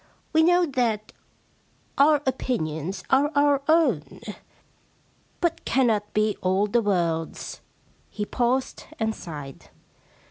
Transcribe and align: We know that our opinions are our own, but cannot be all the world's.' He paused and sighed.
We 0.33 0.41
know 0.41 0.65
that 0.65 1.13
our 1.95 2.23
opinions 2.25 3.03
are 3.11 3.31
our 3.35 3.61
own, 3.67 4.21
but 5.39 5.63
cannot 5.63 6.11
be 6.15 6.35
all 6.41 6.65
the 6.65 6.81
world's.' 6.81 7.61
He 8.09 8.25
paused 8.25 8.85
and 8.99 9.13
sighed. 9.13 9.69